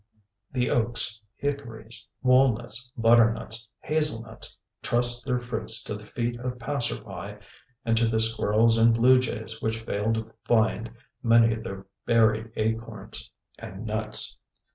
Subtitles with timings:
[0.51, 7.37] The oaks, hickories, walnuts, butternuts, hazelnuts, trust their fruits to the feet of passersby
[7.85, 10.89] and to the squirrels and blue jays which fail to find
[11.21, 13.29] many of their buried acorns
[13.59, 14.39] and nuts.